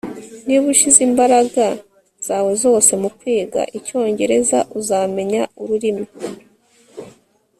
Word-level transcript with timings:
Niba 0.45 0.63
ushize 0.73 0.99
imbaraga 1.09 1.65
zawe 2.27 2.51
zose 2.63 2.91
mukwiga 3.01 3.61
icyongereza 3.77 4.59
uzamenya 4.79 5.41
ururimi 5.61 6.05